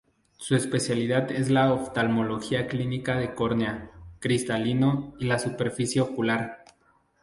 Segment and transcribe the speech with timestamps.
[0.35, 6.65] Su especialidad es la oftalmología clínica de córnea, cristalino y la superficie ocular.